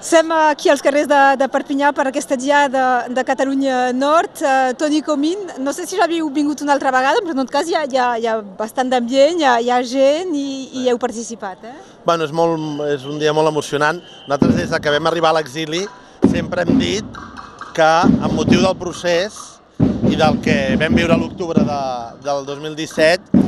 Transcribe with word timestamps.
Som 0.00 0.30
aquí 0.30 0.68
als 0.70 0.78
carrers 0.78 1.08
de, 1.10 1.20
de 1.40 1.46
Perpinyà 1.50 1.88
per 1.90 2.04
aquesta 2.06 2.36
diada 2.38 2.68
de, 3.08 3.14
de 3.16 3.22
Catalunya 3.26 3.90
Nord. 3.90 4.38
Uh, 4.38 4.70
Toni 4.78 5.00
Comín, 5.02 5.40
no 5.58 5.72
sé 5.74 5.88
si 5.90 5.98
ja 5.98 6.04
havíeu 6.06 6.28
vingut 6.30 6.62
una 6.62 6.76
altra 6.76 6.92
vegada, 6.94 7.18
però 7.18 7.34
en 7.34 7.40
tot 7.42 7.50
cas 7.50 7.66
hi 7.66 7.74
ha, 7.74 7.82
hi 7.82 7.98
ha, 7.98 8.06
hi 8.14 8.28
ha 8.30 8.36
bastant 8.60 8.92
d'ambient, 8.92 9.42
hi, 9.42 9.48
hi 9.66 9.72
ha 9.74 9.80
gent 9.82 10.30
i, 10.38 10.68
i 10.78 10.86
heu 10.92 11.00
participat. 11.02 11.66
Eh? 11.66 11.74
Bueno, 12.06 12.28
és, 12.28 12.30
molt, 12.30 12.84
és 12.94 13.08
un 13.10 13.18
dia 13.18 13.34
molt 13.34 13.50
emocionant. 13.50 13.98
Nosaltres, 14.28 14.54
des 14.60 14.70
de 14.70 14.80
que 14.84 14.94
vam 14.94 15.10
arribar 15.10 15.34
a 15.34 15.38
l'exili, 15.40 15.82
sempre 16.30 16.62
hem 16.62 16.78
dit 16.78 17.20
que, 17.74 17.90
amb 18.06 18.38
motiu 18.38 18.62
del 18.62 18.78
procés 18.78 19.34
i 20.06 20.14
del 20.14 20.38
que 20.46 20.76
vam 20.78 20.94
viure 20.94 21.18
a 21.18 21.18
l'octubre 21.18 21.66
de, 21.66 21.82
del 22.22 22.46
2017, 22.46 23.44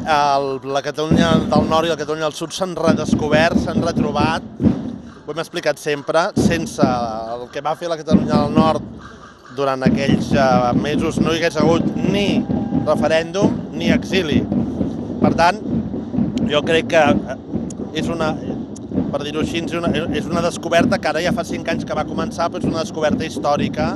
el, 0.00 0.50
la 0.64 0.80
Catalunya 0.80 1.34
del 1.44 1.68
Nord 1.68 1.90
i 1.90 1.92
la 1.92 2.00
Catalunya 2.00 2.30
del 2.30 2.40
Sud 2.40 2.56
s'han 2.56 2.72
redescobert, 2.78 3.60
s'han 3.60 3.84
retrobat, 3.84 4.48
ho 5.30 5.32
hem 5.32 5.44
explicat 5.44 5.78
sempre, 5.78 6.24
sense 6.42 6.82
el 6.82 7.44
que 7.54 7.60
va 7.62 7.76
fer 7.78 7.86
la 7.86 7.96
Catalunya 8.00 8.34
del 8.34 8.54
Nord 8.56 8.82
durant 9.54 9.84
aquells 9.86 10.32
uh, 10.34 10.72
mesos 10.74 11.20
no 11.22 11.30
hi 11.30 11.38
hagués 11.38 11.58
hagut 11.60 11.86
ni 11.94 12.40
referèndum 12.88 13.54
ni 13.70 13.92
exili. 13.94 14.40
Per 15.20 15.30
tant, 15.38 15.60
jo 16.50 16.62
crec 16.66 16.90
que 16.90 17.02
eh, 17.14 17.36
és 18.02 18.10
una, 18.10 18.32
per 19.12 19.22
dir-ho 19.22 19.44
així, 19.44 19.62
és 19.62 19.76
una, 19.78 19.92
és 20.18 20.26
una 20.26 20.42
descoberta 20.42 20.98
que 20.98 21.12
ara 21.12 21.22
ja 21.22 21.34
fa 21.36 21.46
cinc 21.46 21.70
anys 21.70 21.86
que 21.86 21.94
va 21.94 22.08
començar, 22.08 22.50
però 22.50 22.64
és 22.64 22.66
una 22.72 22.82
descoberta 22.82 23.28
històrica 23.28 23.92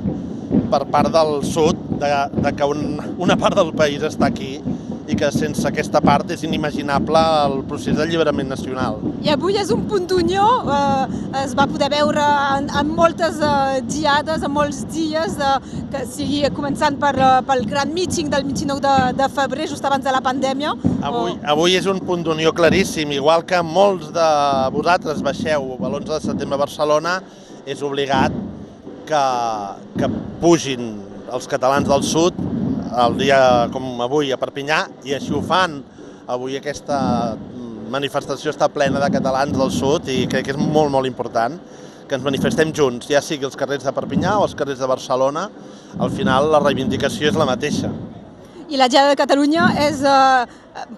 per 0.71 0.85
part 0.91 1.13
del 1.15 1.41
sud, 1.47 1.79
de, 2.01 2.11
de 2.41 2.53
que 2.57 2.65
un, 2.65 2.99
una 3.19 3.37
part 3.41 3.57
del 3.59 3.73
país 3.77 4.03
està 4.03 4.31
aquí 4.31 4.59
i 5.05 5.17
que 5.19 5.29
sense 5.35 5.65
aquesta 5.69 6.01
part 6.05 6.31
és 6.33 6.43
inimaginable 6.47 7.21
el 7.45 7.59
procés 7.69 7.97
d'alliberament 7.99 8.49
nacional. 8.49 8.97
I 9.25 9.33
avui 9.35 9.59
és 9.61 9.71
un 9.75 9.85
punt 9.91 10.07
d'unió, 10.09 10.45
eh, 10.65 11.19
es 11.43 11.53
va 11.59 11.67
poder 11.69 11.91
veure 11.93 12.25
en, 12.57 12.71
en 12.81 12.93
moltes 12.97 13.41
eh, 13.45 13.83
diades, 13.91 14.47
en 14.47 14.55
molts 14.55 14.81
dies, 14.95 15.37
de, 15.41 15.51
que 15.93 16.05
sigui 16.09 16.43
començant 16.57 16.97
per, 17.01 17.13
eh, 17.19 17.31
pel 17.49 17.67
gran 17.69 17.93
meeting 17.97 18.33
del 18.33 18.49
29 18.49 18.81
de, 18.85 18.97
de 19.21 19.29
febrer, 19.37 19.69
just 19.69 19.85
abans 19.85 20.05
de 20.05 20.15
la 20.15 20.23
pandèmia. 20.25 20.73
Avui, 21.03 21.37
o... 21.37 21.39
avui 21.55 21.77
és 21.77 21.89
un 21.91 22.01
punt 22.05 22.25
d'unió 22.25 22.55
claríssim, 22.57 23.13
igual 23.13 23.45
que 23.49 23.61
molts 23.65 24.13
de 24.15 24.29
vosaltres 24.75 25.21
baixeu 25.25 25.75
l'11 25.77 26.11
de 26.15 26.23
setembre 26.31 26.57
a 26.57 26.65
Barcelona, 26.65 27.19
és 27.69 27.81
obligat 27.85 28.33
que, 29.09 29.25
que 29.99 30.11
pugin 30.43 30.95
els 31.35 31.49
catalans 31.51 31.89
del 31.89 32.05
sud 32.07 32.39
el 32.95 33.17
dia 33.19 33.39
com 33.75 34.03
avui 34.05 34.31
a 34.31 34.39
Perpinyà 34.39 34.85
i 35.09 35.17
així 35.17 35.35
ho 35.35 35.43
fan. 35.43 35.81
Avui 36.31 36.57
aquesta 36.57 36.99
manifestació 37.91 38.53
està 38.55 38.69
plena 38.73 39.03
de 39.03 39.11
catalans 39.13 39.57
del 39.59 39.73
sud 39.75 40.09
i 40.13 40.25
crec 40.31 40.47
que 40.47 40.55
és 40.55 40.61
molt, 40.61 40.93
molt 40.95 41.11
important 41.11 41.59
que 42.09 42.17
ens 42.19 42.25
manifestem 42.25 42.73
junts, 42.77 43.09
ja 43.09 43.23
sigui 43.25 43.47
els 43.49 43.57
carrers 43.57 43.87
de 43.87 43.93
Perpinyà 43.97 44.37
o 44.39 44.45
els 44.45 44.55
carrers 44.57 44.83
de 44.83 44.89
Barcelona, 44.89 45.47
al 45.99 46.13
final 46.13 46.51
la 46.53 46.61
reivindicació 46.61 47.31
és 47.31 47.39
la 47.39 47.49
mateixa. 47.49 47.89
I 48.69 48.77
la 48.81 48.89
Diada 48.89 49.11
de 49.13 49.17
Catalunya 49.19 49.67
és 49.85 50.01
eh, 50.09 50.45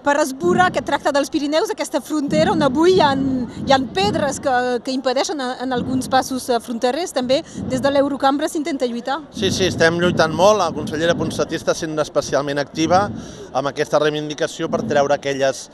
per 0.03 0.15
esborrar 0.21 0.69
aquest 0.71 0.87
tracte 0.87 1.11
dels 1.13 1.29
Pirineus, 1.29 1.71
aquesta 1.73 1.99
frontera 2.01 2.53
on 2.53 2.63
avui 2.63 2.95
hi 2.95 3.01
ha, 3.03 3.11
hi 3.13 3.73
ha 3.75 3.79
pedres 3.93 4.39
que, 4.43 4.53
que 4.85 4.93
impedeixen 4.95 5.41
en 5.43 5.75
alguns 5.75 6.07
passos 6.11 6.47
eh, 6.49 6.59
fronterers. 6.63 7.13
També 7.15 7.41
des 7.69 7.83
de 7.83 7.91
l'Eurocambra 7.91 8.49
s'intenta 8.51 8.87
lluitar. 8.87 9.19
Sí, 9.35 9.51
sí, 9.51 9.67
estem 9.67 9.99
lluitant 10.01 10.33
molt. 10.33 10.61
La 10.61 10.71
consellera 10.75 11.17
Ponsatí 11.17 11.59
està 11.59 11.75
sent 11.77 11.97
especialment 12.03 12.61
activa 12.63 13.07
amb 13.51 13.73
aquesta 13.73 13.99
reivindicació 14.03 14.71
per 14.71 14.85
treure 14.87 15.17
aquelles 15.17 15.67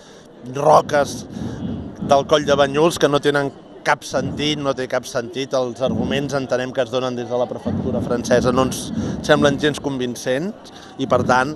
roques 0.56 1.22
del 2.04 2.26
coll 2.28 2.50
de 2.50 2.58
Banyuls 2.60 3.00
que 3.00 3.08
no 3.08 3.22
tenen 3.24 3.52
cap 3.84 4.04
sentit, 4.08 4.60
no 4.64 4.74
té 4.76 4.88
cap 4.92 5.06
sentit. 5.08 5.54
Els 5.54 5.84
arguments 5.84 6.36
entenem 6.40 6.74
que 6.74 6.84
es 6.84 6.92
donen 6.92 7.16
des 7.20 7.30
de 7.30 7.40
la 7.40 7.48
prefectura 7.50 8.02
francesa 8.04 8.52
no 8.56 8.68
ens 8.70 8.88
semblen 9.28 9.60
gens 9.62 9.82
convincents 9.84 10.74
i, 10.98 11.08
per 11.08 11.22
tant, 11.28 11.54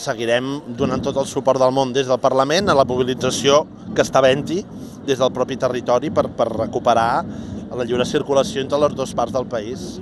seguirem 0.00 0.58
donant 0.78 1.02
tot 1.04 1.18
el 1.20 1.28
suport 1.28 1.60
del 1.60 1.74
món 1.76 1.92
des 1.92 2.08
del 2.08 2.20
Parlament 2.22 2.72
a 2.72 2.76
la 2.78 2.86
mobilització 2.88 3.64
que 3.94 4.04
està 4.04 4.22
havent-hi 4.22 4.62
des 5.06 5.18
del 5.20 5.32
propi 5.34 5.58
territori 5.60 6.10
per, 6.14 6.26
per 6.36 6.48
recuperar 6.52 7.24
la 7.70 7.86
lliure 7.86 8.06
circulació 8.08 8.64
entre 8.64 8.80
les 8.82 8.96
dues 8.96 9.12
parts 9.14 9.34
del 9.36 9.46
país. 9.50 10.00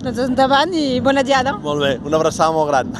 Doncs 0.00 0.20
endavant 0.24 0.72
i 0.76 1.00
bona 1.04 1.22
diada. 1.26 1.56
Molt 1.62 1.84
bé, 1.84 1.92
una 2.04 2.18
abraçada 2.20 2.52
molt 2.56 2.70
gran. 2.72 2.92